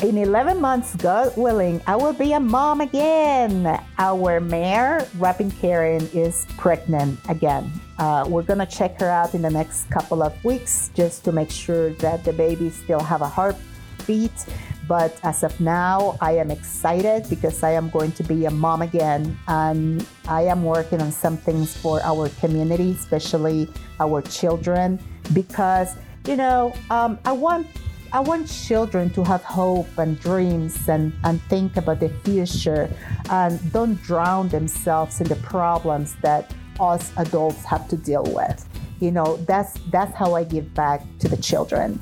in 0.00 0.16
11 0.16 0.60
months, 0.60 0.94
God 0.94 1.36
willing, 1.36 1.80
I 1.86 1.96
will 1.96 2.12
be 2.12 2.32
a 2.32 2.38
mom 2.38 2.80
again. 2.80 3.66
Our 3.98 4.38
mare, 4.38 5.08
Rapping 5.18 5.50
Karen, 5.50 6.08
is 6.14 6.46
pregnant 6.56 7.18
again. 7.28 7.72
Uh, 7.98 8.24
we're 8.28 8.44
gonna 8.44 8.66
check 8.66 9.00
her 9.00 9.10
out 9.10 9.34
in 9.34 9.42
the 9.42 9.50
next 9.50 9.90
couple 9.90 10.22
of 10.22 10.32
weeks 10.44 10.92
just 10.94 11.24
to 11.24 11.32
make 11.32 11.50
sure 11.50 11.90
that 11.94 12.24
the 12.24 12.32
baby 12.32 12.70
still 12.70 13.00
have 13.00 13.22
a 13.22 13.28
heartbeat 13.28 14.46
but 14.88 15.20
as 15.22 15.44
of 15.44 15.60
now, 15.60 16.16
I 16.20 16.32
am 16.32 16.50
excited 16.50 17.28
because 17.28 17.62
I 17.62 17.72
am 17.72 17.90
going 17.90 18.12
to 18.12 18.22
be 18.22 18.46
a 18.46 18.50
mom 18.50 18.80
again. 18.82 19.38
And 19.46 20.04
I 20.26 20.42
am 20.42 20.64
working 20.64 21.02
on 21.02 21.12
some 21.12 21.36
things 21.36 21.76
for 21.76 22.00
our 22.02 22.30
community, 22.40 22.92
especially 22.92 23.68
our 24.00 24.22
children, 24.22 24.98
because 25.34 25.94
you 26.26 26.36
know, 26.36 26.74
um, 26.90 27.18
I 27.24 27.32
want 27.32 27.66
I 28.12 28.20
want 28.20 28.48
children 28.48 29.10
to 29.10 29.24
have 29.24 29.42
hope 29.42 29.98
and 29.98 30.18
dreams 30.18 30.88
and, 30.88 31.12
and 31.24 31.42
think 31.42 31.76
about 31.76 32.00
the 32.00 32.08
future 32.24 32.90
and 33.28 33.72
don't 33.72 34.00
drown 34.02 34.48
themselves 34.48 35.20
in 35.20 35.28
the 35.28 35.36
problems 35.36 36.16
that 36.22 36.54
us 36.80 37.12
adults 37.18 37.64
have 37.64 37.86
to 37.88 37.96
deal 37.96 38.24
with. 38.24 38.66
You 39.00 39.10
know, 39.10 39.36
that's 39.46 39.74
that's 39.90 40.14
how 40.14 40.34
I 40.34 40.44
give 40.44 40.72
back 40.74 41.02
to 41.20 41.28
the 41.28 41.36
children. 41.36 42.00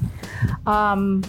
Um, 0.66 1.22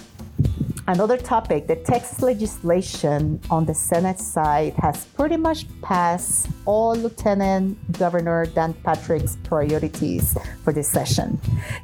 Another 0.89 1.17
topic 1.17 1.67
the 1.67 1.75
Texas 1.75 2.21
legislation 2.21 3.41
on 3.49 3.65
the 3.65 3.73
Senate 3.73 4.21
side 4.21 4.73
has 4.75 5.03
pretty 5.03 5.35
much 5.35 5.65
passed 5.81 6.47
all 6.65 6.95
Lieutenant 6.95 7.77
Governor 7.99 8.45
Dan 8.45 8.73
Patrick's 8.85 9.35
priorities 9.43 10.37
for 10.63 10.71
this 10.71 10.87
session. 10.87 11.41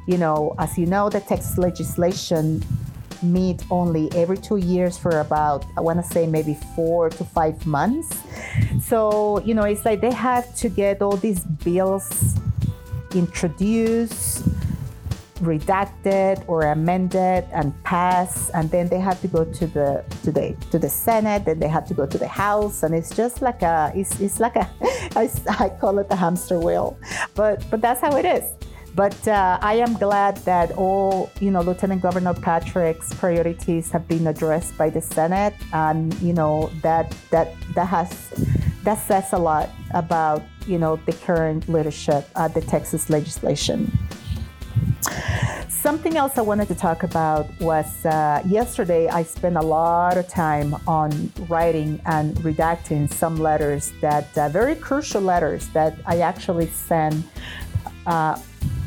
You 0.08 0.16
know, 0.16 0.54
as 0.58 0.78
you 0.78 0.86
know, 0.86 1.10
the 1.10 1.20
Texas 1.20 1.58
legislation 1.58 2.64
meet 3.22 3.62
only 3.70 4.10
every 4.14 4.36
two 4.36 4.58
years 4.58 4.98
for 4.98 5.20
about 5.20 5.64
i 5.78 5.80
want 5.80 5.98
to 5.98 6.02
say 6.12 6.26
maybe 6.26 6.54
four 6.76 7.08
to 7.08 7.24
five 7.24 7.64
months 7.64 8.20
so 8.82 9.40
you 9.46 9.54
know 9.54 9.62
it's 9.62 9.84
like 9.86 10.02
they 10.02 10.12
have 10.12 10.54
to 10.54 10.68
get 10.68 11.00
all 11.00 11.16
these 11.16 11.40
bills 11.64 12.36
introduced 13.14 14.42
redacted 15.44 16.42
or 16.48 16.62
amended 16.62 17.44
and 17.52 17.72
passed 17.84 18.50
and 18.54 18.70
then 18.70 18.88
they 18.88 18.98
have 18.98 19.20
to 19.20 19.28
go 19.28 19.44
to 19.44 19.66
the 19.66 20.04
to 20.22 20.32
the 20.32 20.56
to 20.70 20.78
the 20.78 20.88
senate 20.88 21.44
then 21.44 21.58
they 21.58 21.68
have 21.68 21.86
to 21.86 21.94
go 21.94 22.06
to 22.06 22.18
the 22.18 22.28
house 22.28 22.82
and 22.82 22.94
it's 22.94 23.14
just 23.14 23.42
like 23.42 23.62
a 23.62 23.92
it's, 23.94 24.20
it's 24.20 24.40
like 24.40 24.56
a 24.56 24.68
I, 25.16 25.30
I 25.58 25.68
call 25.68 25.98
it 25.98 26.08
the 26.08 26.16
hamster 26.16 26.58
wheel 26.58 26.96
but 27.34 27.64
but 27.70 27.80
that's 27.80 28.00
how 28.00 28.16
it 28.16 28.24
is 28.24 28.44
but 28.94 29.26
uh, 29.26 29.58
I 29.60 29.74
am 29.74 29.94
glad 29.94 30.36
that 30.44 30.70
all, 30.72 31.30
you 31.40 31.50
know, 31.50 31.62
Lieutenant 31.62 32.00
Governor 32.00 32.32
Patrick's 32.32 33.12
priorities 33.12 33.90
have 33.90 34.06
been 34.06 34.28
addressed 34.28 34.78
by 34.78 34.88
the 34.88 35.00
Senate, 35.00 35.54
and 35.72 36.14
you 36.20 36.32
know 36.32 36.70
that 36.82 37.12
that 37.30 37.54
that 37.74 37.88
has 37.88 38.30
that 38.84 38.98
says 38.98 39.32
a 39.32 39.38
lot 39.38 39.70
about 39.94 40.42
you 40.66 40.78
know 40.78 40.96
the 41.06 41.12
current 41.12 41.68
leadership 41.68 42.24
at 42.36 42.54
the 42.54 42.60
Texas 42.60 43.10
legislation. 43.10 43.90
Something 45.68 46.16
else 46.16 46.38
I 46.38 46.40
wanted 46.40 46.68
to 46.68 46.74
talk 46.74 47.02
about 47.02 47.46
was 47.60 48.06
uh, 48.06 48.42
yesterday 48.46 49.08
I 49.08 49.22
spent 49.22 49.56
a 49.56 49.62
lot 49.62 50.16
of 50.16 50.28
time 50.28 50.74
on 50.86 51.30
writing 51.48 52.00
and 52.06 52.34
redacting 52.38 53.12
some 53.12 53.36
letters 53.36 53.92
that, 54.00 54.36
uh, 54.38 54.48
very 54.48 54.76
crucial 54.76 55.20
letters 55.20 55.68
that 55.68 55.98
I 56.06 56.20
actually 56.20 56.68
sent 56.68 57.26
uh, 58.06 58.38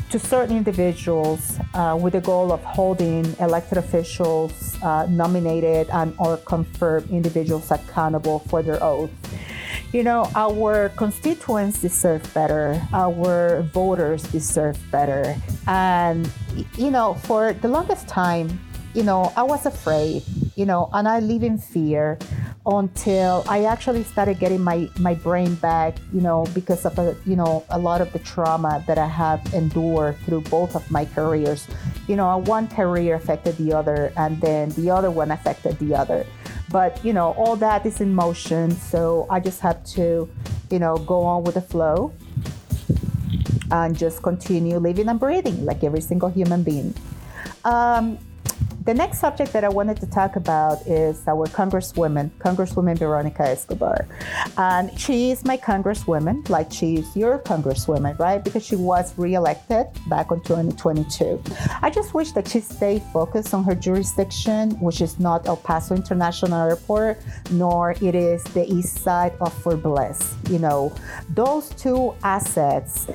to 0.09 0.19
certain 0.19 0.55
individuals 0.55 1.59
uh, 1.73 1.97
with 2.01 2.13
the 2.13 2.21
goal 2.21 2.51
of 2.51 2.63
holding 2.63 3.25
elected 3.39 3.77
officials, 3.77 4.77
uh, 4.81 5.05
nominated 5.09 5.89
and 5.91 6.15
or 6.17 6.37
confirmed 6.37 7.09
individuals 7.11 7.69
accountable 7.71 8.39
for 8.39 8.63
their 8.63 8.81
oath. 8.81 9.11
You 9.93 10.03
know, 10.03 10.29
our 10.35 10.89
constituents 10.89 11.81
deserve 11.81 12.21
better, 12.33 12.81
our 12.91 13.61
voters 13.73 14.21
deserve 14.23 14.77
better. 14.91 15.35
And, 15.65 16.29
you 16.77 16.91
know, 16.91 17.13
for 17.23 17.53
the 17.53 17.69
longest 17.69 18.07
time, 18.07 18.59
you 18.93 19.03
know, 19.03 19.31
I 19.37 19.43
was 19.43 19.65
afraid, 19.65 20.23
you 20.55 20.65
know, 20.65 20.89
and 20.91 21.07
I 21.07 21.19
live 21.19 21.43
in 21.43 21.57
fear 21.57 22.17
until 22.67 23.45
I 23.47 23.63
actually 23.63 24.03
started 24.03 24.39
getting 24.39 24.61
my, 24.61 24.89
my 24.99 25.13
brain 25.13 25.55
back, 25.55 25.95
you 26.13 26.19
know, 26.19 26.45
because 26.53 26.85
of, 26.85 26.99
a, 26.99 27.15
you 27.25 27.37
know, 27.37 27.65
a 27.69 27.79
lot 27.79 28.01
of 28.01 28.11
the 28.11 28.19
trauma 28.19 28.83
that 28.87 28.97
I 28.97 29.07
have 29.07 29.41
endured 29.53 30.17
through 30.25 30.41
both 30.41 30.75
of 30.75 30.89
my 30.91 31.05
careers. 31.05 31.65
You 32.07 32.17
know, 32.17 32.37
one 32.39 32.67
career 32.67 33.15
affected 33.15 33.55
the 33.55 33.73
other, 33.73 34.11
and 34.17 34.39
then 34.41 34.69
the 34.71 34.91
other 34.91 35.09
one 35.09 35.31
affected 35.31 35.79
the 35.79 35.95
other. 35.95 36.25
But, 36.69 37.03
you 37.05 37.13
know, 37.13 37.31
all 37.33 37.55
that 37.55 37.85
is 37.85 38.01
in 38.01 38.13
motion. 38.13 38.71
So 38.71 39.27
I 39.29 39.39
just 39.39 39.61
have 39.61 39.85
to, 39.95 40.29
you 40.69 40.79
know, 40.79 40.97
go 40.97 41.23
on 41.23 41.43
with 41.45 41.55
the 41.55 41.61
flow 41.61 42.11
and 43.71 43.97
just 43.97 44.21
continue 44.21 44.77
living 44.77 45.07
and 45.07 45.19
breathing 45.19 45.65
like 45.65 45.85
every 45.85 46.01
single 46.01 46.29
human 46.29 46.63
being. 46.63 46.93
Um, 47.63 48.17
the 48.87 48.93
next 48.93 49.19
subject 49.19 49.51
that 49.51 49.65
I 49.65 49.67
wanted 49.67 49.97
to 49.97 50.07
talk 50.07 50.37
about 50.37 50.87
is 50.87 51.27
our 51.27 51.45
Congresswoman, 51.47 52.31
Congresswoman 52.39 52.97
Veronica 52.97 53.43
Escobar. 53.43 54.07
And 54.57 54.97
she 54.97 55.29
is 55.29 55.43
my 55.43 55.57
Congresswoman, 55.57 56.47
like 56.47 56.71
she 56.71 56.95
is 56.95 57.13
your 57.13 57.39
Congresswoman, 57.39 58.17
right? 58.17 58.41
Because 58.41 58.65
she 58.65 58.77
was 58.77 59.13
reelected 59.17 59.87
back 60.07 60.31
in 60.31 60.39
2022. 60.39 61.43
I 61.81 61.89
just 61.89 62.13
wish 62.13 62.31
that 62.31 62.47
she 62.47 62.61
stayed 62.61 63.03
focused 63.11 63.53
on 63.53 63.65
her 63.65 63.75
jurisdiction, 63.75 64.71
which 64.79 65.01
is 65.01 65.19
not 65.19 65.47
El 65.47 65.57
Paso 65.57 65.93
International 65.93 66.69
Airport, 66.69 67.17
nor 67.51 67.91
it 67.91 68.15
is 68.15 68.41
the 68.55 68.65
east 68.73 68.99
side 68.99 69.33
of 69.41 69.51
Fort 69.51 69.83
Bliss. 69.83 70.33
You 70.49 70.59
know, 70.59 70.93
those 71.35 71.71
two 71.71 72.15
assets 72.23 73.07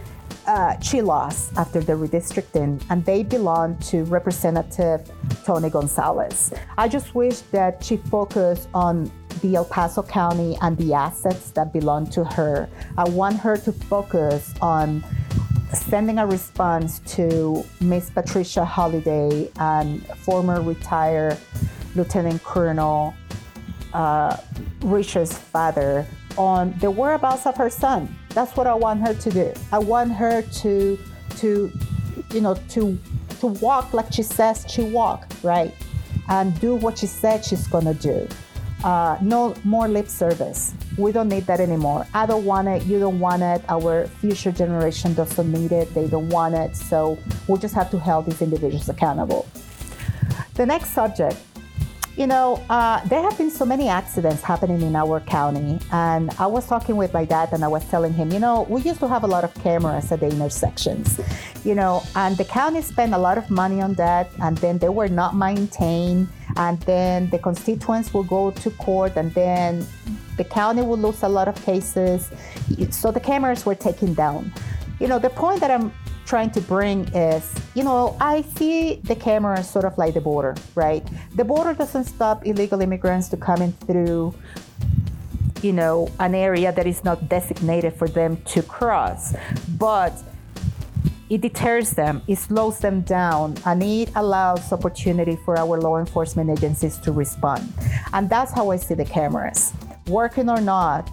uh, 0.47 0.79
she 0.81 1.03
lost 1.03 1.53
after 1.57 1.81
the 1.81 1.93
redistricting, 1.93 2.83
and 2.91 3.05
they 3.05 3.23
belong 3.23 3.77
to 3.79 4.05
Representative 4.05 5.11
Tony 5.45 5.71
Gonzales. 5.71 6.53
I 6.77 6.89
just 6.89 7.15
wish 7.15 7.41
that 7.53 7.85
she 7.85 7.97
focused 7.97 8.69
on 8.75 9.11
the 9.41 9.57
El 9.57 9.65
Paso 9.65 10.03
County 10.03 10.57
and 10.61 10.77
the 10.79 10.95
assets 10.95 11.51
that 11.53 11.73
belong 11.73 12.07
to 12.11 12.25
her. 12.25 12.69
I 12.97 13.09
want 13.09 13.39
her 13.41 13.57
to 13.57 13.73
focus 13.73 14.55
on 14.61 15.05
sending 15.73 16.19
a 16.19 16.27
response 16.27 17.01
to 17.17 17.65
Miss 17.81 18.11
Patricia 18.11 18.65
Halliday 18.65 19.51
and 19.59 20.07
former 20.19 20.61
retired 20.61 21.39
Lieutenant 21.95 22.43
Colonel 22.45 23.15
uh, 23.93 24.37
Richard's 24.83 25.37
father 25.37 26.07
on 26.37 26.75
the 26.79 26.91
whereabouts 26.91 27.47
of 27.47 27.57
her 27.57 27.71
son. 27.71 28.17
That's 28.35 28.57
what 28.57 28.67
I 28.67 28.75
want 28.75 29.01
her 29.07 29.15
to 29.15 29.31
do. 29.31 29.53
I 29.71 29.79
want 29.79 30.13
her 30.13 30.43
to 30.43 30.99
to 31.37 31.73
you 32.33 32.41
know 32.41 32.55
to 32.71 32.99
to 33.41 33.47
walk 33.47 33.93
like 33.93 34.13
she 34.13 34.23
says 34.23 34.65
she 34.69 34.83
walk, 34.83 35.27
right? 35.43 35.75
And 36.29 36.59
do 36.61 36.75
what 36.75 36.99
she 36.99 37.07
said 37.07 37.45
she's 37.45 37.67
gonna 37.67 37.95
do. 37.95 38.29
Uh, 38.85 39.17
no 39.23 39.55
more 39.63 39.87
lip 39.87 40.09
service. 40.09 40.75
We 40.99 41.13
don't 41.13 41.29
need 41.29 41.47
that 41.47 41.61
anymore. 41.61 42.07
I 42.15 42.27
don't 42.27 42.45
want 42.45 42.67
it. 42.67 42.85
You 42.85 42.99
don't 42.99 43.21
want 43.21 43.43
it. 43.43 43.63
Our 43.69 44.09
future 44.09 44.51
generation 44.51 45.15
doesn't 45.15 45.53
need 45.53 45.71
it. 45.71 45.95
They 45.95 46.09
don't 46.09 46.29
want 46.31 46.57
it. 46.57 46.75
So 46.77 47.17
we'll 47.47 47.59
just 47.59 47.75
have 47.75 47.91
to 47.93 47.99
hold 47.99 48.27
these 48.27 48.43
individuals 48.43 48.89
accountable. 48.89 49.47
The 50.55 50.67
next 50.67 50.91
subject 50.91 51.37
you 52.23 52.29
know, 52.29 52.65
uh, 52.71 53.05
there 53.09 53.21
have 53.21 53.37
been 53.37 53.51
so 53.51 53.65
many 53.65 53.89
accidents 53.89 54.43
happening 54.43 54.81
in 54.81 54.95
our 54.95 55.19
county. 55.19 55.81
And 55.91 56.31
I 56.39 56.47
was 56.47 56.65
talking 56.69 56.95
with 56.95 57.13
my 57.13 57.25
dad 57.25 57.49
and 57.53 57.65
I 57.65 57.67
was 57.67 57.85
telling 57.89 58.13
him, 58.13 58.31
you 58.31 58.39
know, 58.39 58.63
we 58.69 58.81
used 58.83 59.01
to 59.01 59.09
have 59.09 59.25
a 59.25 59.27
lot 59.27 59.43
of 59.43 59.53
cameras 59.55 60.13
at 60.13 60.21
the 60.21 60.29
intersections, 60.29 61.21
you 61.65 61.75
know, 61.75 62.05
and 62.15 62.37
the 62.37 62.45
county 62.45 62.81
spent 62.81 63.13
a 63.13 63.19
lot 63.19 63.39
of 63.39 63.51
money 63.51 63.81
on 63.81 63.95
that. 63.95 64.31
And 64.41 64.57
then 64.59 64.79
they 64.79 64.89
were 64.89 65.09
not 65.09 65.35
maintained. 65.35 66.29
And 66.57 66.79
then 66.83 67.29
the 67.31 67.41
constituents 67.41 68.15
will 68.15 68.29
go 68.39 68.53
to 68.53 68.71
court 68.71 69.17
and 69.17 69.35
then 69.35 69.85
the 70.37 70.45
county 70.45 70.83
will 70.83 70.99
lose 70.99 71.25
a 71.25 71.29
lot 71.29 71.49
of 71.49 71.57
cases. 71.65 72.31
So 72.91 73.11
the 73.11 73.19
cameras 73.19 73.67
were 73.67 73.75
taken 73.75 74.15
down. 74.15 74.53
You 75.01 75.09
know, 75.09 75.19
the 75.19 75.31
point 75.31 75.59
that 75.59 75.73
I'm 75.73 75.93
trying 76.33 76.51
to 76.51 76.63
bring 76.63 77.05
is, 77.15 77.45
you 77.75 77.85
know, 77.85 78.17
I 78.19 78.41
see 78.57 79.01
the 79.05 79.15
camera 79.15 79.63
sort 79.63 79.85
of 79.85 79.99
like 79.99 80.15
the 80.15 80.23
border, 80.23 80.55
right? 80.75 81.07
The 81.37 81.45
border 81.45 81.75
doesn't 81.75 82.05
stop 82.05 82.47
illegal 82.47 82.81
immigrants 82.81 83.29
to 83.33 83.37
coming 83.37 83.73
through, 83.87 84.35
you 85.61 85.75
know, 85.75 86.09
an 86.21 86.35
area 86.35 86.73
that 86.73 86.87
is 86.87 87.05
not 87.05 87.29
designated 87.29 87.93
for 87.93 88.09
them 88.09 88.39
to 88.53 88.63
cross, 88.63 89.35
but 89.77 90.15
it 91.29 91.43
deters 91.43 91.91
them, 91.91 92.23
it 92.27 92.39
slows 92.39 92.79
them 92.79 93.03
down, 93.03 93.59
and 93.67 93.83
it 93.83 94.11
allows 94.17 94.73
opportunity 94.73 95.37
for 95.45 95.59
our 95.59 95.79
law 95.79 95.99
enforcement 95.99 96.49
agencies 96.49 96.97
to 97.05 97.13
respond. 97.13 97.71
And 98.15 98.31
that's 98.31 98.53
how 98.53 98.71
I 98.71 98.77
see 98.77 98.95
the 98.95 99.05
cameras. 99.05 99.75
Working 100.07 100.49
or 100.49 100.63
not, 100.63 101.11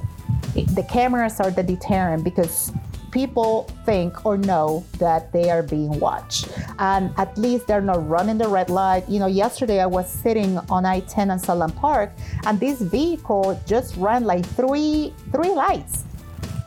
the 0.54 0.86
cameras 0.90 1.42
are 1.42 1.52
the 1.52 1.64
deterrent 1.64 2.24
because 2.24 2.72
people 3.12 3.70
think 3.86 4.26
or 4.26 4.38
know 4.38 4.86
that 4.98 5.32
they 5.32 5.50
are 5.50 5.64
being 5.64 6.00
watched. 6.00 6.50
And 6.80 7.14
at 7.18 7.38
least 7.38 7.68
they're 7.68 7.82
not 7.82 8.08
running 8.08 8.38
the 8.38 8.48
red 8.48 8.70
light. 8.70 9.08
You 9.10 9.20
know, 9.20 9.28
yesterday 9.28 9.80
I 9.80 9.86
was 9.86 10.10
sitting 10.10 10.58
on 10.70 10.86
I-10 10.86 11.32
in 11.32 11.40
Sunland 11.40 11.76
Park 11.76 12.12
and 12.46 12.60
this 12.60 12.82
vehicle 12.82 13.60
just 13.66 13.96
ran 13.98 14.24
like 14.24 14.46
three 14.46 15.14
three 15.32 15.50
lights. 15.50 16.06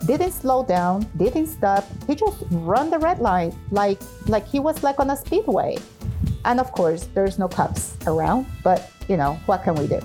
Didn't 0.07 0.33
slow 0.33 0.65
down, 0.65 1.07
didn't 1.17 1.47
stop. 1.47 1.85
He 2.07 2.15
just 2.17 2.43
run 2.51 2.91
the 2.91 2.99
red 2.99 3.21
light 3.21 3.55
like 3.71 4.01
like 4.27 4.47
he 4.47 4.59
was 4.59 4.83
like 4.83 4.99
on 4.99 5.11
a 5.11 5.17
speedway. 5.17 5.79
And 6.45 6.59
of 6.59 6.73
course, 6.73 7.09
there's 7.15 7.39
no 7.39 7.47
cops 7.47 7.97
around, 8.07 8.47
but 8.65 8.91
you 9.09 9.17
know, 9.17 9.39
what 9.47 9.63
can 9.63 9.75
we 9.75 9.87
do? 9.87 10.01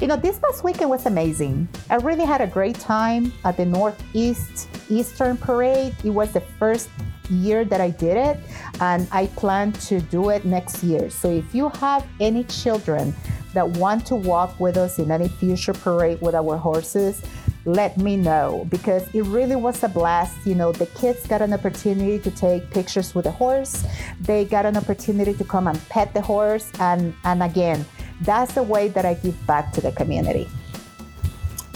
You 0.00 0.06
know, 0.06 0.16
this 0.16 0.38
past 0.38 0.64
weekend 0.64 0.88
was 0.88 1.04
amazing. 1.04 1.68
I 1.90 1.96
really 1.96 2.24
had 2.24 2.40
a 2.40 2.46
great 2.46 2.76
time 2.76 3.34
at 3.44 3.58
the 3.58 3.66
Northeast 3.66 4.66
Easter 4.88 5.36
Parade. 5.38 5.94
It 6.02 6.08
was 6.08 6.32
the 6.32 6.40
first 6.40 6.88
year 7.28 7.66
that 7.66 7.82
I 7.82 7.90
did 7.90 8.16
it. 8.16 8.38
and 8.80 9.06
I 9.12 9.26
plan 9.26 9.72
to 9.72 10.00
do 10.00 10.30
it 10.30 10.46
next 10.46 10.82
year. 10.82 11.10
So 11.10 11.30
if 11.30 11.54
you 11.54 11.68
have 11.68 12.06
any 12.18 12.44
children 12.44 13.14
that 13.52 13.68
want 13.68 14.06
to 14.06 14.14
walk 14.14 14.58
with 14.58 14.78
us 14.78 14.98
in 14.98 15.10
any 15.10 15.28
future 15.28 15.74
parade 15.74 16.18
with 16.22 16.34
our 16.34 16.56
horses, 16.56 17.20
let 17.66 17.98
me 17.98 18.16
know 18.16 18.66
because 18.70 19.06
it 19.14 19.22
really 19.24 19.56
was 19.56 19.82
a 19.84 19.88
blast. 19.88 20.34
You 20.46 20.54
know, 20.54 20.72
the 20.72 20.86
kids 20.86 21.26
got 21.26 21.42
an 21.42 21.52
opportunity 21.52 22.18
to 22.20 22.30
take 22.30 22.70
pictures 22.70 23.14
with 23.14 23.26
the 23.26 23.32
horse. 23.32 23.84
They 24.18 24.46
got 24.46 24.64
an 24.64 24.78
opportunity 24.78 25.34
to 25.34 25.44
come 25.44 25.66
and 25.66 25.78
pet 25.90 26.14
the 26.14 26.22
horse. 26.22 26.72
And, 26.80 27.12
and 27.24 27.42
again, 27.42 27.84
that's 28.22 28.54
the 28.54 28.62
way 28.62 28.88
that 28.88 29.04
I 29.04 29.14
give 29.14 29.46
back 29.46 29.72
to 29.72 29.80
the 29.80 29.92
community. 29.92 30.48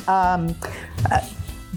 Um, 0.06 0.54
uh, 1.10 1.20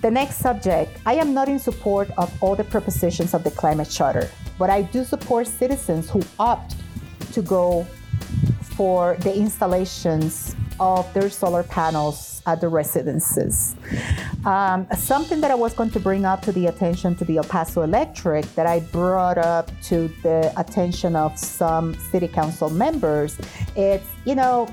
the 0.01 0.11
next 0.11 0.37
subject 0.37 0.99
I 1.05 1.13
am 1.15 1.33
not 1.33 1.47
in 1.47 1.59
support 1.59 2.09
of 2.17 2.31
all 2.43 2.55
the 2.55 2.63
propositions 2.63 3.33
of 3.33 3.43
the 3.43 3.51
climate 3.51 3.89
charter, 3.89 4.29
but 4.59 4.69
I 4.69 4.81
do 4.81 5.03
support 5.03 5.47
citizens 5.47 6.09
who 6.09 6.21
opt 6.37 6.75
to 7.33 7.41
go 7.41 7.87
for 8.75 9.15
the 9.21 9.33
installations 9.33 10.55
of 10.79 11.11
their 11.13 11.29
solar 11.29 11.63
panels 11.63 12.41
at 12.45 12.61
the 12.61 12.67
residences. 12.67 13.75
Um, 14.45 14.87
something 14.95 15.41
that 15.41 15.51
I 15.51 15.55
was 15.55 15.73
going 15.73 15.91
to 15.91 15.99
bring 15.99 16.25
up 16.25 16.41
to 16.43 16.51
the 16.51 16.67
attention 16.67 17.15
to 17.15 17.25
the 17.25 17.37
El 17.37 17.43
Paso 17.43 17.81
Electric 17.81 18.45
that 18.55 18.65
I 18.65 18.79
brought 18.79 19.37
up 19.37 19.69
to 19.83 20.07
the 20.23 20.53
attention 20.57 21.15
of 21.15 21.37
some 21.37 21.93
city 22.11 22.27
council 22.27 22.69
members, 22.69 23.37
it's, 23.75 24.07
you 24.25 24.35
know, 24.35 24.67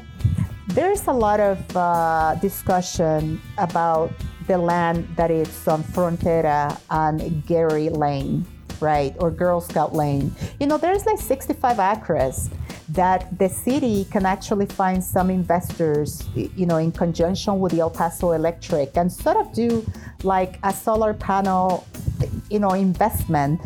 there's 0.68 1.06
a 1.06 1.12
lot 1.12 1.40
of 1.40 1.76
uh, 1.76 2.37
discussion 2.40 3.40
about 3.58 4.12
the 4.46 4.58
land 4.58 5.06
that 5.16 5.30
is 5.30 5.66
on 5.68 5.82
Frontera 5.82 6.78
and 6.90 7.44
Gary 7.46 7.88
Lane, 7.88 8.46
right? 8.80 9.14
Or 9.18 9.30
Girl 9.30 9.61
Scout 9.61 9.94
Lane. 9.94 10.34
You 10.61 10.66
know, 10.66 10.78
there's 10.78 11.06
like 11.06 11.18
65 11.18 11.78
acres 11.78 12.50
that 12.90 13.38
the 13.38 13.48
city 13.48 14.04
can 14.10 14.26
actually 14.26 14.66
find 14.66 15.02
some 15.02 15.30
investors, 15.30 16.22
you 16.34 16.66
know, 16.66 16.76
in 16.76 16.92
conjunction 16.92 17.58
with 17.60 17.72
the 17.72 17.80
El 17.80 17.90
Paso 17.90 18.32
Electric 18.32 18.96
and 18.96 19.10
sort 19.10 19.36
of 19.36 19.52
do 19.52 19.84
like 20.22 20.58
a 20.62 20.72
solar 20.72 21.14
panel, 21.14 21.86
you 22.50 22.58
know, 22.58 22.70
investment 22.70 23.60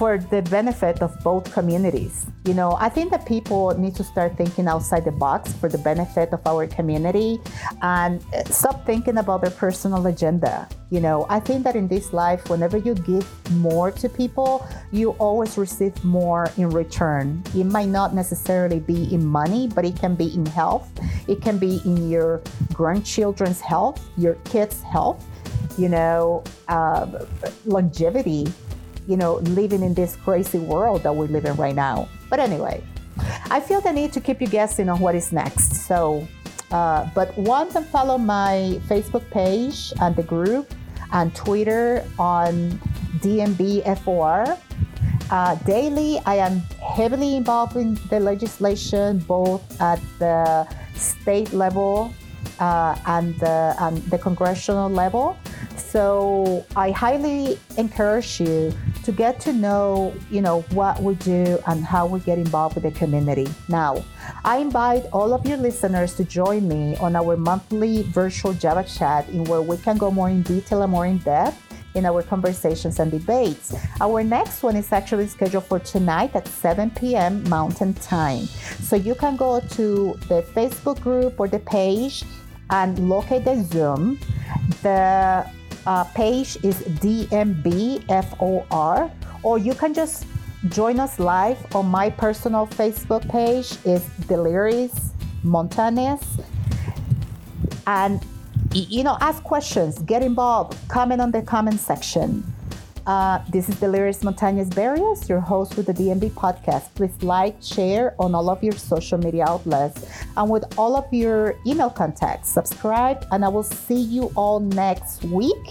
for 0.00 0.16
the 0.16 0.40
benefit 0.48 1.02
of 1.02 1.12
both 1.22 1.52
communities. 1.52 2.24
You 2.46 2.54
know, 2.54 2.74
I 2.80 2.88
think 2.88 3.10
that 3.10 3.26
people 3.26 3.76
need 3.76 3.94
to 3.96 4.02
start 4.02 4.34
thinking 4.34 4.66
outside 4.66 5.04
the 5.04 5.12
box 5.12 5.52
for 5.52 5.68
the 5.68 5.76
benefit 5.76 6.32
of 6.32 6.40
our 6.46 6.66
community 6.66 7.38
and 7.82 8.24
stop 8.48 8.86
thinking 8.86 9.18
about 9.18 9.42
their 9.42 9.50
personal 9.50 10.06
agenda. 10.06 10.66
You 10.88 11.02
know, 11.02 11.26
I 11.28 11.38
think 11.38 11.64
that 11.64 11.76
in 11.76 11.86
this 11.86 12.14
life, 12.14 12.48
whenever 12.48 12.78
you 12.78 12.94
give 12.94 13.28
more 13.56 13.90
to 13.90 14.08
people, 14.08 14.66
you 14.90 15.10
always 15.18 15.58
receive 15.58 16.02
more 16.02 16.50
in 16.56 16.70
return. 16.70 17.44
It 17.54 17.64
might 17.64 17.90
not 17.90 18.14
necessarily 18.14 18.80
be 18.80 19.12
in 19.12 19.22
money, 19.22 19.68
but 19.68 19.84
it 19.84 19.96
can 20.00 20.14
be 20.14 20.32
in 20.32 20.46
health, 20.46 20.88
it 21.28 21.42
can 21.42 21.58
be 21.58 21.82
in 21.84 22.08
your 22.08 22.40
grandchildren's 22.72 23.60
health, 23.60 24.00
your 24.16 24.36
kids' 24.48 24.80
health, 24.80 25.22
you 25.76 25.90
know, 25.90 26.42
uh, 26.68 27.06
longevity 27.66 28.46
you 29.10 29.16
know, 29.16 29.34
living 29.58 29.82
in 29.82 29.92
this 29.92 30.14
crazy 30.14 30.58
world 30.58 31.02
that 31.02 31.12
we're 31.12 31.26
living 31.26 31.56
right 31.56 31.74
now. 31.74 32.08
But 32.30 32.38
anyway, 32.38 32.80
I 33.50 33.58
feel 33.58 33.80
the 33.80 33.92
need 33.92 34.12
to 34.12 34.20
keep 34.20 34.40
you 34.40 34.46
guessing 34.46 34.88
on 34.88 35.00
what 35.00 35.16
is 35.16 35.32
next. 35.32 35.74
So, 35.74 36.28
uh, 36.70 37.10
but 37.12 37.36
one 37.36 37.72
can 37.72 37.82
follow 37.82 38.16
my 38.16 38.78
Facebook 38.86 39.28
page 39.30 39.92
and 40.00 40.14
the 40.14 40.22
group 40.22 40.72
and 41.12 41.34
Twitter 41.34 42.06
on 42.20 42.78
DMBFOR. 43.18 44.56
Uh, 45.28 45.54
daily, 45.66 46.20
I 46.24 46.36
am 46.36 46.60
heavily 46.78 47.34
involved 47.34 47.74
in 47.74 47.98
the 48.10 48.20
legislation, 48.20 49.18
both 49.18 49.62
at 49.80 49.98
the 50.20 50.68
state 50.94 51.52
level 51.52 52.14
uh, 52.60 52.94
and, 53.06 53.34
the, 53.40 53.74
and 53.80 53.96
the 54.04 54.18
congressional 54.18 54.88
level. 54.88 55.36
So 55.76 56.64
I 56.76 56.92
highly 56.92 57.58
encourage 57.76 58.38
you 58.38 58.72
to 59.04 59.12
get 59.12 59.40
to 59.40 59.52
know, 59.52 60.14
you 60.30 60.40
know, 60.40 60.62
what 60.72 61.02
we 61.02 61.14
do 61.16 61.58
and 61.66 61.84
how 61.84 62.06
we 62.06 62.20
get 62.20 62.38
involved 62.38 62.74
with 62.74 62.84
the 62.84 62.90
community. 62.90 63.48
Now, 63.68 64.04
I 64.44 64.58
invite 64.58 65.04
all 65.12 65.32
of 65.32 65.46
your 65.46 65.56
listeners 65.56 66.14
to 66.14 66.24
join 66.24 66.68
me 66.68 66.96
on 66.96 67.16
our 67.16 67.36
monthly 67.36 68.02
virtual 68.02 68.52
Java 68.52 68.84
chat 68.84 69.28
in 69.28 69.44
where 69.44 69.62
we 69.62 69.76
can 69.78 69.96
go 69.96 70.10
more 70.10 70.28
in 70.28 70.42
detail 70.42 70.82
and 70.82 70.92
more 70.92 71.06
in 71.06 71.18
depth 71.18 71.56
in 71.94 72.06
our 72.06 72.22
conversations 72.22 73.00
and 73.00 73.10
debates. 73.10 73.74
Our 74.00 74.22
next 74.22 74.62
one 74.62 74.76
is 74.76 74.92
actually 74.92 75.26
scheduled 75.26 75.64
for 75.64 75.78
tonight 75.78 76.34
at 76.34 76.46
7 76.46 76.90
p.m. 76.90 77.48
Mountain 77.48 77.94
Time. 77.94 78.46
So 78.82 78.96
you 78.96 79.14
can 79.14 79.36
go 79.36 79.60
to 79.60 80.18
the 80.28 80.42
Facebook 80.54 81.00
group 81.00 81.40
or 81.40 81.48
the 81.48 81.58
page 81.58 82.24
and 82.70 83.08
locate 83.08 83.44
the 83.44 83.62
Zoom. 83.64 84.18
The 84.82 85.44
uh, 85.90 86.04
page 86.14 86.56
is 86.62 86.78
DMBFOR, 87.02 89.10
or 89.42 89.58
you 89.58 89.74
can 89.74 89.92
just 89.92 90.24
join 90.68 91.00
us 91.00 91.18
live 91.18 91.58
on 91.74 91.86
my 91.86 92.08
personal 92.08 92.68
Facebook 92.68 93.28
page 93.28 93.76
is 93.84 94.02
Deliris 94.28 95.10
Montañez. 95.42 96.22
And 97.88 98.24
you 98.72 99.02
know, 99.02 99.18
ask 99.20 99.42
questions, 99.42 99.98
get 100.02 100.22
involved, 100.22 100.78
comment 100.86 101.20
on 101.20 101.32
the 101.32 101.42
comment 101.42 101.80
section. 101.80 102.44
Uh, 103.06 103.42
this 103.50 103.68
is 103.68 103.74
Deliris 103.76 104.22
Montañez 104.22 104.68
Berrios, 104.68 105.28
your 105.28 105.40
host 105.40 105.76
with 105.76 105.86
the 105.86 105.94
DMB 105.94 106.30
podcast. 106.30 106.94
Please 106.94 107.22
like, 107.22 107.56
share 107.62 108.14
on 108.18 108.34
all 108.34 108.50
of 108.50 108.62
your 108.62 108.72
social 108.72 109.18
media 109.18 109.44
outlets 109.46 110.06
and 110.36 110.50
with 110.50 110.64
all 110.78 110.96
of 110.96 111.12
your 111.12 111.56
email 111.66 111.90
contacts. 111.90 112.48
Subscribe, 112.50 113.24
and 113.32 113.44
I 113.44 113.48
will 113.48 113.62
see 113.62 114.00
you 114.00 114.30
all 114.36 114.60
next 114.60 115.24
week, 115.24 115.66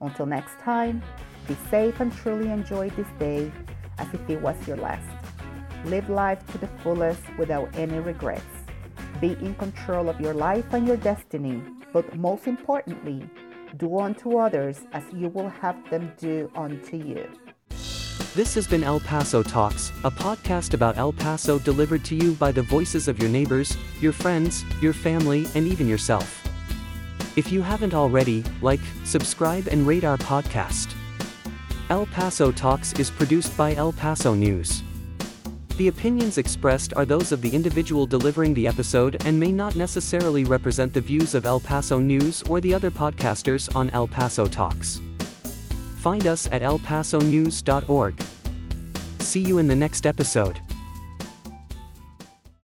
Until 0.00 0.24
next 0.24 0.58
time, 0.60 1.02
be 1.46 1.54
safe 1.68 2.00
and 2.00 2.10
truly 2.10 2.48
enjoy 2.50 2.88
this 2.88 3.08
day 3.18 3.52
as 3.98 4.08
if 4.14 4.30
it 4.30 4.40
was 4.40 4.56
your 4.66 4.78
last. 4.78 5.06
Live 5.84 6.08
life 6.08 6.40
to 6.52 6.56
the 6.56 6.68
fullest 6.82 7.20
without 7.36 7.68
any 7.76 7.98
regrets. 7.98 8.56
Be 9.20 9.32
in 9.42 9.54
control 9.56 10.08
of 10.08 10.18
your 10.18 10.32
life 10.32 10.72
and 10.72 10.86
your 10.86 10.96
destiny, 10.96 11.62
but 11.92 12.16
most 12.16 12.46
importantly, 12.46 13.28
do 13.76 13.98
unto 13.98 14.38
others 14.38 14.80
as 14.92 15.04
you 15.12 15.28
will 15.28 15.48
have 15.48 15.76
them 15.90 16.12
do 16.18 16.50
unto 16.54 16.96
you. 16.96 17.28
This 18.34 18.54
has 18.54 18.66
been 18.66 18.84
El 18.84 19.00
Paso 19.00 19.42
Talks, 19.42 19.92
a 20.04 20.10
podcast 20.10 20.74
about 20.74 20.98
El 20.98 21.12
Paso 21.12 21.58
delivered 21.58 22.04
to 22.04 22.14
you 22.14 22.32
by 22.34 22.52
the 22.52 22.62
voices 22.62 23.08
of 23.08 23.18
your 23.18 23.30
neighbors, 23.30 23.76
your 24.00 24.12
friends, 24.12 24.64
your 24.82 24.92
family, 24.92 25.46
and 25.54 25.66
even 25.66 25.88
yourself. 25.88 26.46
If 27.36 27.50
you 27.50 27.62
haven't 27.62 27.94
already, 27.94 28.44
like, 28.60 28.80
subscribe, 29.04 29.68
and 29.68 29.86
rate 29.86 30.04
our 30.04 30.18
podcast. 30.18 30.94
El 31.88 32.06
Paso 32.06 32.52
Talks 32.52 32.92
is 32.94 33.10
produced 33.10 33.56
by 33.56 33.74
El 33.74 33.92
Paso 33.92 34.34
News. 34.34 34.82
The 35.76 35.88
opinions 35.88 36.38
expressed 36.38 36.94
are 36.94 37.04
those 37.04 37.32
of 37.32 37.42
the 37.42 37.50
individual 37.50 38.06
delivering 38.06 38.54
the 38.54 38.66
episode 38.66 39.22
and 39.26 39.38
may 39.38 39.52
not 39.52 39.76
necessarily 39.76 40.44
represent 40.44 40.94
the 40.94 41.02
views 41.02 41.34
of 41.34 41.44
El 41.44 41.60
Paso 41.60 41.98
News 41.98 42.42
or 42.44 42.62
the 42.62 42.72
other 42.72 42.90
podcasters 42.90 43.74
on 43.76 43.90
El 43.90 44.08
Paso 44.08 44.46
Talks. 44.46 45.02
Find 45.98 46.26
us 46.26 46.48
at 46.50 46.62
elpasonews.org. 46.62 48.22
See 49.18 49.40
you 49.40 49.58
in 49.58 49.68
the 49.68 49.76
next 49.76 50.06
episode. 50.06 50.60